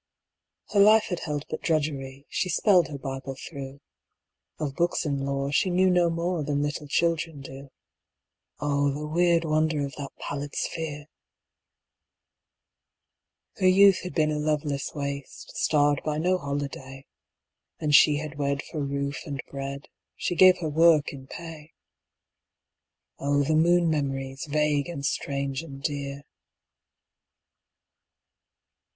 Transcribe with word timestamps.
Her 0.73 0.79
life 0.79 1.03
had 1.09 1.19
held 1.19 1.45
but 1.47 1.61
drudgery 1.61 2.25
She 2.27 2.49
spelled 2.49 2.87
her 2.87 2.97
Bible 2.97 3.35
thro'; 3.35 3.81
Of 4.57 4.73
books 4.73 5.05
and 5.05 5.23
lore 5.23 5.51
she 5.51 5.69
knew 5.69 5.91
no 5.91 6.09
more 6.09 6.43
Than 6.43 6.63
little 6.63 6.87
children 6.87 7.39
do. 7.41 7.69
(Oh! 8.59 8.89
the 8.91 9.05
weird 9.05 9.45
wonder 9.45 9.85
of 9.85 9.93
that 9.97 10.09
pallid 10.17 10.55
sphere.) 10.55 11.05
Her 13.57 13.67
youth 13.67 13.99
had 13.99 14.15
been 14.15 14.31
a 14.31 14.39
loveless 14.39 14.91
waste, 14.95 15.55
Starred 15.55 16.01
by 16.03 16.17
no 16.17 16.39
holiday. 16.39 17.05
And 17.79 17.93
she 17.93 18.15
had 18.17 18.39
wed 18.39 18.63
for 18.63 18.79
roof, 18.83 19.27
and 19.27 19.39
bread; 19.51 19.87
She 20.15 20.33
gave 20.33 20.57
her 20.61 20.69
work 20.69 21.13
in 21.13 21.27
pay. 21.27 21.73
(Oh! 23.19 23.43
the 23.43 23.53
moon 23.53 23.87
memories, 23.91 24.45
vague 24.49 24.89
and 24.89 25.05
strange 25.05 25.61
and 25.61 25.79
dear.) 25.83 26.23